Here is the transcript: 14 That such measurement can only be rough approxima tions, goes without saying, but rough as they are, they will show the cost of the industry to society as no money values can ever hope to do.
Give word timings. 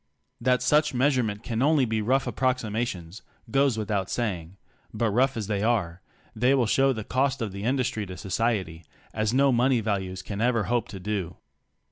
14 0.39 0.45
That 0.45 0.61
such 0.63 0.93
measurement 0.95 1.43
can 1.43 1.61
only 1.61 1.85
be 1.85 2.01
rough 2.01 2.25
approxima 2.25 2.87
tions, 2.87 3.21
goes 3.51 3.77
without 3.77 4.09
saying, 4.09 4.57
but 4.91 5.11
rough 5.11 5.37
as 5.37 5.45
they 5.45 5.61
are, 5.61 6.01
they 6.35 6.55
will 6.55 6.65
show 6.65 6.91
the 6.91 7.03
cost 7.03 7.39
of 7.39 7.51
the 7.51 7.63
industry 7.63 8.07
to 8.07 8.17
society 8.17 8.83
as 9.13 9.31
no 9.31 9.51
money 9.51 9.79
values 9.79 10.23
can 10.23 10.41
ever 10.41 10.63
hope 10.63 10.87
to 10.87 10.99
do. 10.99 11.37